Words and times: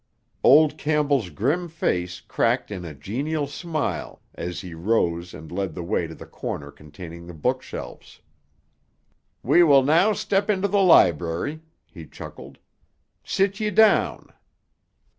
Old 0.43 0.79
Campbell's 0.79 1.29
grim 1.29 1.67
face 1.67 2.21
cracked 2.21 2.71
in 2.71 2.83
a 2.85 2.95
genial 2.95 3.45
smile 3.45 4.19
as 4.33 4.61
he 4.61 4.73
rose 4.73 5.31
and 5.31 5.51
led 5.51 5.75
the 5.75 5.83
way 5.83 6.07
to 6.07 6.15
the 6.15 6.25
corner 6.25 6.71
containing 6.71 7.27
the 7.27 7.35
bookshelves. 7.35 8.19
"We 9.43 9.61
will 9.61 9.83
now 9.83 10.13
step 10.13 10.49
into 10.49 10.67
the 10.67 10.81
library," 10.81 11.61
he 11.85 12.07
chuckled. 12.07 12.57
"Sit 13.23 13.59
ye 13.59 13.69
down." 13.69 14.29